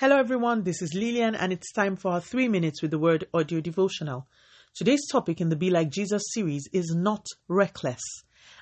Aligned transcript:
Hello, 0.00 0.16
everyone. 0.16 0.62
This 0.62 0.80
is 0.80 0.94
Lillian, 0.94 1.34
and 1.34 1.52
it's 1.52 1.72
time 1.72 1.96
for 1.96 2.12
our 2.12 2.20
three 2.20 2.46
minutes 2.46 2.82
with 2.82 2.92
the 2.92 3.00
word 3.00 3.24
audio 3.34 3.60
devotional. 3.60 4.28
Today's 4.72 5.04
topic 5.10 5.40
in 5.40 5.48
the 5.48 5.56
Be 5.56 5.70
Like 5.70 5.90
Jesus 5.90 6.22
series 6.34 6.68
is 6.72 6.94
not 6.96 7.26
reckless, 7.48 8.00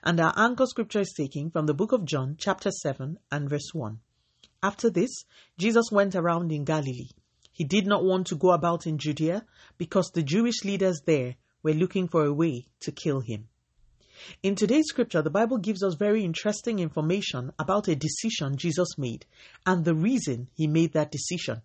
and 0.03 0.19
our 0.19 0.33
anchor 0.35 0.64
scripture 0.64 1.01
is 1.01 1.12
taken 1.14 1.51
from 1.51 1.67
the 1.67 1.75
book 1.75 1.93
of 1.93 2.07
John, 2.07 2.37
chapter 2.38 2.71
7, 2.71 3.19
and 3.30 3.51
verse 3.51 3.69
1. 3.75 4.01
After 4.62 4.88
this, 4.88 5.11
Jesus 5.59 5.91
went 5.93 6.14
around 6.14 6.53
in 6.53 6.64
Galilee. 6.64 7.11
He 7.53 7.64
did 7.64 7.87
not 7.87 8.03
want 8.03 8.29
to 8.29 8.37
go 8.37 8.53
about 8.53 8.87
in 8.87 8.96
Judea 8.96 9.45
because 9.77 10.11
the 10.12 10.23
Jewish 10.23 10.64
leaders 10.64 11.03
there 11.05 11.34
were 11.62 11.75
looking 11.75 12.09
for 12.09 12.25
a 12.25 12.32
way 12.32 12.64
to 12.80 12.93
kill 12.93 13.21
him. 13.21 13.48
In 14.43 14.55
today's 14.55 14.87
scripture, 14.89 15.23
the 15.23 15.30
Bible 15.30 15.59
gives 15.59 15.83
us 15.83 15.95
very 15.95 16.25
interesting 16.25 16.79
information 16.79 17.53
about 17.59 17.89
a 17.89 17.96
decision 17.96 18.57
Jesus 18.57 18.96
made 18.96 19.27
and 19.65 19.85
the 19.85 19.95
reason 19.95 20.48
he 20.55 20.66
made 20.66 20.93
that 20.93 21.11
decision. 21.11 21.62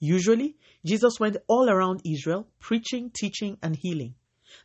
Usually, 0.00 0.56
Jesus 0.84 1.18
went 1.18 1.36
all 1.48 1.68
around 1.68 2.02
Israel, 2.04 2.46
preaching, 2.60 3.10
teaching, 3.12 3.58
and 3.62 3.76
healing. 3.76 4.14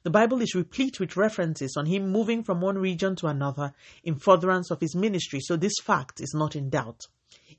The 0.03 0.09
Bible 0.09 0.41
is 0.41 0.55
replete 0.55 0.99
with 0.99 1.17
references 1.17 1.75
on 1.77 1.87
him 1.87 2.09
moving 2.09 2.43
from 2.43 2.61
one 2.61 2.77
region 2.77 3.15
to 3.17 3.27
another 3.27 3.73
in 4.03 4.15
furtherance 4.15 4.71
of 4.71 4.79
his 4.79 4.95
ministry, 4.95 5.39
so 5.41 5.55
this 5.55 5.75
fact 5.81 6.21
is 6.21 6.33
not 6.35 6.55
in 6.55 6.69
doubt. 6.69 7.01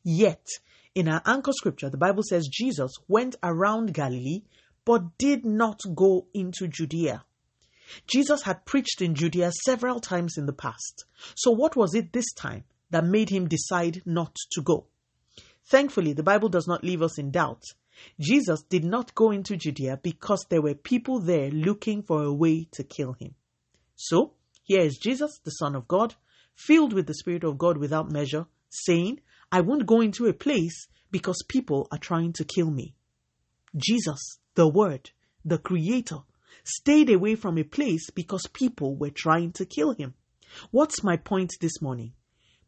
Yet, 0.02 0.46
in 0.94 1.08
our 1.08 1.22
anchor 1.26 1.52
scripture, 1.52 1.90
the 1.90 1.96
Bible 1.96 2.22
says 2.22 2.48
Jesus 2.50 2.92
went 3.08 3.36
around 3.42 3.92
Galilee 3.92 4.42
but 4.84 5.18
did 5.18 5.44
not 5.44 5.80
go 5.94 6.26
into 6.34 6.68
Judea. 6.68 7.24
Jesus 8.06 8.42
had 8.42 8.64
preached 8.64 9.02
in 9.02 9.14
Judea 9.14 9.52
several 9.64 10.00
times 10.00 10.36
in 10.36 10.46
the 10.46 10.52
past. 10.52 11.04
So, 11.34 11.50
what 11.50 11.76
was 11.76 11.94
it 11.94 12.12
this 12.12 12.32
time 12.32 12.64
that 12.90 13.04
made 13.04 13.30
him 13.30 13.48
decide 13.48 14.02
not 14.04 14.36
to 14.52 14.62
go? 14.62 14.86
Thankfully, 15.66 16.12
the 16.12 16.22
Bible 16.22 16.48
does 16.48 16.66
not 16.66 16.84
leave 16.84 17.02
us 17.02 17.18
in 17.18 17.30
doubt. 17.30 17.62
Jesus 18.20 18.62
did 18.62 18.84
not 18.84 19.14
go 19.14 19.30
into 19.30 19.56
Judea 19.56 20.00
because 20.02 20.44
there 20.48 20.62
were 20.62 20.74
people 20.74 21.20
there 21.20 21.50
looking 21.50 22.02
for 22.02 22.22
a 22.22 22.32
way 22.32 22.68
to 22.72 22.84
kill 22.84 23.12
him. 23.12 23.34
So, 23.96 24.34
here 24.62 24.80
is 24.80 24.98
Jesus, 24.98 25.38
the 25.44 25.50
Son 25.52 25.74
of 25.74 25.86
God, 25.86 26.14
filled 26.54 26.92
with 26.92 27.06
the 27.06 27.14
Spirit 27.14 27.44
of 27.44 27.58
God 27.58 27.76
without 27.76 28.10
measure, 28.10 28.46
saying, 28.70 29.20
I 29.52 29.60
won't 29.60 29.86
go 29.86 30.00
into 30.00 30.26
a 30.26 30.32
place 30.32 30.88
because 31.10 31.44
people 31.48 31.86
are 31.92 31.98
trying 31.98 32.32
to 32.34 32.44
kill 32.44 32.70
me. 32.70 32.94
Jesus, 33.76 34.38
the 34.54 34.68
Word, 34.68 35.10
the 35.44 35.58
Creator, 35.58 36.18
stayed 36.62 37.10
away 37.10 37.34
from 37.34 37.58
a 37.58 37.64
place 37.64 38.10
because 38.10 38.46
people 38.52 38.96
were 38.96 39.10
trying 39.10 39.52
to 39.52 39.66
kill 39.66 39.92
him. 39.92 40.14
What's 40.70 41.02
my 41.02 41.16
point 41.16 41.52
this 41.60 41.82
morning? 41.82 42.12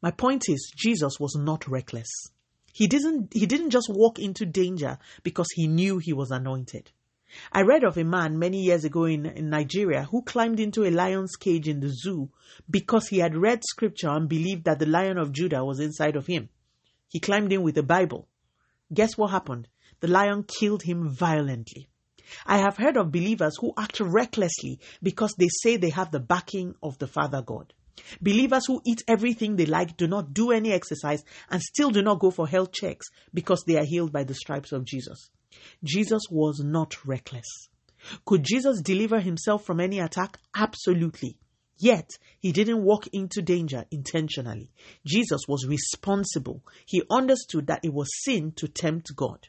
My 0.02 0.10
point 0.10 0.48
is 0.48 0.72
Jesus 0.76 1.20
was 1.20 1.36
not 1.36 1.68
reckless. 1.68 2.08
He 2.72 2.86
didn't 2.86 3.32
he 3.32 3.46
didn't 3.46 3.70
just 3.70 3.88
walk 3.88 4.18
into 4.18 4.44
danger 4.44 4.98
because 5.22 5.48
he 5.54 5.66
knew 5.66 5.98
he 5.98 6.12
was 6.12 6.30
anointed. 6.30 6.90
I 7.52 7.62
read 7.62 7.84
of 7.84 7.96
a 7.96 8.04
man 8.04 8.38
many 8.38 8.62
years 8.62 8.84
ago 8.84 9.04
in, 9.04 9.26
in 9.26 9.50
Nigeria 9.50 10.04
who 10.04 10.22
climbed 10.22 10.60
into 10.60 10.84
a 10.84 10.90
lion's 10.90 11.36
cage 11.36 11.68
in 11.68 11.80
the 11.80 11.88
zoo 11.88 12.30
because 12.70 13.08
he 13.08 13.18
had 13.18 13.36
read 13.36 13.64
scripture 13.64 14.10
and 14.10 14.28
believed 14.28 14.64
that 14.64 14.78
the 14.78 14.86
lion 14.86 15.18
of 15.18 15.32
Judah 15.32 15.64
was 15.64 15.80
inside 15.80 16.16
of 16.16 16.26
him. 16.26 16.48
He 17.08 17.18
climbed 17.20 17.52
in 17.52 17.62
with 17.62 17.78
a 17.78 17.82
Bible. 17.82 18.28
Guess 18.92 19.16
what 19.16 19.30
happened? 19.30 19.68
The 20.00 20.08
lion 20.08 20.44
killed 20.44 20.82
him 20.82 21.08
violently. 21.08 21.88
I 22.44 22.58
have 22.58 22.76
heard 22.76 22.96
of 22.96 23.12
believers 23.12 23.56
who 23.60 23.72
act 23.78 24.00
recklessly 24.00 24.80
because 25.02 25.34
they 25.38 25.48
say 25.62 25.76
they 25.76 25.90
have 25.90 26.10
the 26.10 26.20
backing 26.20 26.74
of 26.82 26.98
the 26.98 27.06
Father 27.06 27.42
God. 27.42 27.72
Believers 28.20 28.66
who 28.66 28.82
eat 28.84 29.02
everything 29.08 29.56
they 29.56 29.66
like, 29.66 29.96
do 29.96 30.06
not 30.06 30.34
do 30.34 30.50
any 30.50 30.72
exercise, 30.72 31.24
and 31.50 31.62
still 31.62 31.90
do 31.90 32.02
not 32.02 32.20
go 32.20 32.30
for 32.30 32.46
health 32.46 32.72
checks 32.72 33.06
because 33.32 33.64
they 33.64 33.78
are 33.78 33.84
healed 33.84 34.12
by 34.12 34.24
the 34.24 34.34
stripes 34.34 34.72
of 34.72 34.84
Jesus. 34.84 35.30
Jesus 35.82 36.22
was 36.30 36.60
not 36.60 37.06
reckless. 37.06 37.68
Could 38.24 38.44
Jesus 38.44 38.82
deliver 38.82 39.20
himself 39.20 39.64
from 39.64 39.80
any 39.80 39.98
attack? 39.98 40.38
Absolutely. 40.54 41.38
Yet, 41.78 42.10
he 42.38 42.52
didn't 42.52 42.84
walk 42.84 43.06
into 43.12 43.42
danger 43.42 43.84
intentionally. 43.90 44.70
Jesus 45.04 45.42
was 45.46 45.66
responsible. 45.66 46.62
He 46.86 47.02
understood 47.10 47.66
that 47.66 47.84
it 47.84 47.92
was 47.92 48.08
sin 48.24 48.52
to 48.56 48.68
tempt 48.68 49.14
God. 49.14 49.48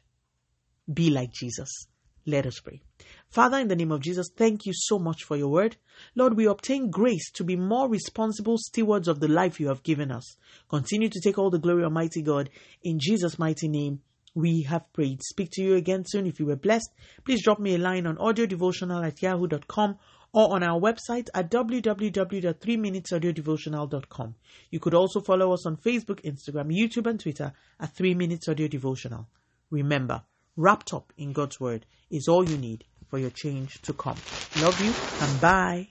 Be 0.91 1.09
like 1.09 1.31
Jesus. 1.31 1.87
Let 2.27 2.45
us 2.45 2.59
pray. 2.59 2.81
Father, 3.29 3.57
in 3.57 3.69
the 3.69 3.75
name 3.75 3.93
of 3.93 4.01
Jesus, 4.01 4.29
thank 4.35 4.65
you 4.65 4.73
so 4.75 4.99
much 4.99 5.23
for 5.23 5.37
your 5.37 5.47
word. 5.47 5.77
Lord, 6.13 6.35
we 6.35 6.45
obtain 6.45 6.89
grace 6.89 7.31
to 7.31 7.45
be 7.45 7.55
more 7.55 7.89
responsible 7.89 8.57
stewards 8.57 9.07
of 9.07 9.21
the 9.21 9.29
life 9.29 9.61
you 9.61 9.69
have 9.69 9.81
given 9.81 10.11
us. 10.11 10.35
Continue 10.67 11.07
to 11.07 11.21
take 11.21 11.37
all 11.37 11.49
the 11.49 11.57
glory, 11.57 11.85
Almighty 11.85 12.21
God. 12.21 12.49
In 12.83 12.99
Jesus' 12.99 13.39
mighty 13.39 13.69
name, 13.69 14.01
we 14.35 14.63
have 14.63 14.91
prayed. 14.91 15.23
Speak 15.23 15.51
to 15.53 15.61
you 15.61 15.75
again 15.75 16.03
soon. 16.05 16.27
If 16.27 16.37
you 16.37 16.47
were 16.47 16.57
blessed, 16.57 16.91
please 17.23 17.43
drop 17.43 17.59
me 17.59 17.75
a 17.75 17.77
line 17.77 18.05
on 18.05 18.17
audiodevotional 18.17 19.07
at 19.07 19.21
yahoo.com 19.21 19.97
or 20.33 20.53
on 20.53 20.63
our 20.63 20.81
website 20.81 21.29
at 21.33 21.49
www.3minutesaudiodevotional.com. 21.49 24.35
You 24.69 24.79
could 24.81 24.93
also 24.93 25.21
follow 25.21 25.53
us 25.53 25.65
on 25.65 25.77
Facebook, 25.77 26.21
Instagram, 26.25 26.77
YouTube, 26.77 27.09
and 27.09 27.17
Twitter 27.19 27.53
at 27.79 27.95
3 27.95 28.15
Minutes 28.15 28.49
Audio 28.49 28.67
Devotional. 28.67 29.29
Remember, 29.71 30.23
wrapped 30.57 30.93
up 30.93 31.13
in 31.17 31.31
God's 31.31 31.59
Word 31.59 31.85
is 32.09 32.27
all 32.27 32.43
you 32.43 32.57
need 32.57 32.83
for 33.09 33.19
your 33.19 33.29
change 33.29 33.81
to 33.83 33.93
come. 33.93 34.17
Love 34.55 34.81
you 34.81 34.95
and 35.21 35.39
bye. 35.39 35.87